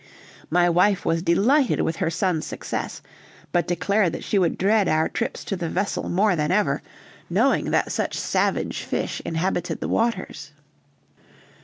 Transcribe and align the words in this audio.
My 0.49 0.67
wife 0.67 1.05
was 1.05 1.21
delighted 1.21 1.81
with 1.81 1.97
her 1.97 2.09
son's 2.09 2.43
success, 2.47 3.03
but 3.51 3.67
declared 3.67 4.13
that 4.13 4.23
she 4.23 4.39
would 4.39 4.57
dread 4.57 4.87
our 4.87 5.07
trips 5.07 5.43
to 5.43 5.55
the 5.55 5.69
vessel 5.69 6.09
more 6.09 6.35
than 6.35 6.51
ever, 6.51 6.81
knowing 7.29 7.69
that 7.69 7.91
such 7.91 8.17
savage 8.17 8.81
fish 8.81 9.21
inhabited 9.25 9.79
the 9.79 9.87
waters. 9.87 10.53